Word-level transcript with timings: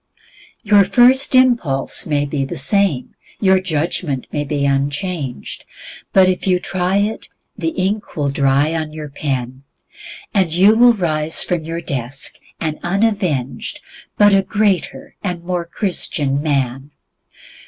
Your 0.63 0.83
first 0.83 1.35
impulse 1.35 2.07
may 2.07 2.25
be 2.25 2.43
the 2.43 2.57
same, 2.57 3.13
your 3.39 3.59
judgment 3.59 4.25
may 4.31 4.43
be 4.43 4.65
unchanged, 4.65 5.63
but 6.11 6.27
if 6.27 6.47
you 6.47 6.57
try 6.59 6.97
it 6.97 7.29
the 7.55 7.67
ink 7.67 8.15
will 8.17 8.31
dry 8.31 8.73
on 8.73 8.91
your 8.93 9.09
pen, 9.09 9.61
and 10.33 10.51
you 10.51 10.75
will 10.75 10.93
rise 10.93 11.43
from 11.43 11.63
your 11.65 11.81
desk 11.81 12.39
an 12.59 12.79
unavenged, 12.81 13.79
but 14.17 14.33
a 14.33 14.41
greater 14.41 15.13
and 15.23 15.43
more 15.43 15.67
Christian 15.67 16.41
man. 16.41 16.89